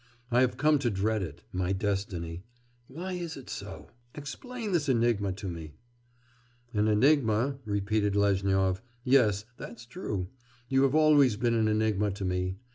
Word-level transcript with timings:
I 0.31 0.41
have 0.41 0.57
come 0.57 0.79
to 0.79 0.89
dread 0.89 1.21
it 1.21 1.43
my 1.53 1.73
destiny.... 1.73 2.43
Why 2.87 3.11
is 3.13 3.37
it 3.37 3.51
so? 3.51 3.91
Explain 4.15 4.71
this 4.71 4.89
enigma 4.89 5.31
to 5.33 5.47
me!' 5.47 5.75
'An 6.73 6.87
enigma!' 6.87 7.59
repeated 7.65 8.15
Lezhnyov. 8.15 8.81
'Yes, 9.03 9.45
that's 9.57 9.85
true; 9.85 10.29
you 10.67 10.81
have 10.81 10.95
always 10.95 11.35
been 11.35 11.53
an 11.53 11.67
enigma 11.67 12.09
for 12.09 12.25
me. 12.25 12.55